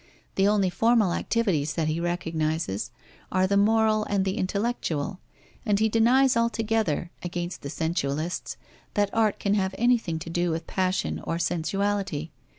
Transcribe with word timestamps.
The 0.33 0.47
only 0.47 0.71
formal 0.71 1.13
activities 1.13 1.75
that 1.75 1.87
he 1.87 1.99
recognizes 1.99 2.89
are 3.31 3.45
the 3.45 3.55
moral 3.55 4.03
and 4.05 4.25
the 4.25 4.35
intellectual, 4.39 5.19
and 5.63 5.77
he 5.79 5.89
denies 5.89 6.35
altogether 6.35 7.11
(against 7.21 7.61
the 7.61 7.69
sensualists) 7.69 8.57
that 8.95 9.11
art 9.13 9.37
can 9.37 9.53
have 9.53 9.75
anything 9.77 10.17
to 10.17 10.29
do 10.31 10.49
with 10.49 10.65
passion 10.65 11.21
or 11.23 11.37
sensuality. 11.37 12.31